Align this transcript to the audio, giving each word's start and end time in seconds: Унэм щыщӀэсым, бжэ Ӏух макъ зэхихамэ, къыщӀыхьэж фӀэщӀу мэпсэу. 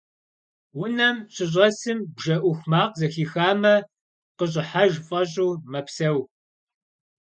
Унэм 0.81 1.17
щыщӀэсым, 1.33 1.99
бжэ 2.15 2.35
Ӏух 2.41 2.59
макъ 2.71 2.95
зэхихамэ, 2.99 3.75
къыщӀыхьэж 4.37 4.93
фӀэщӀу 5.05 5.51
мэпсэу. 5.71 6.19